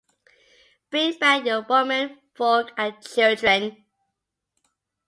Bring 0.89 1.15
back 1.19 1.45
your 1.45 1.61
womenfolk 1.61 2.71
and 2.75 2.95
children. 3.05 3.85